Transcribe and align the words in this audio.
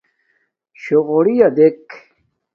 شݸغݸرِیݳ 0.81 1.47
دݵک. 1.55 1.85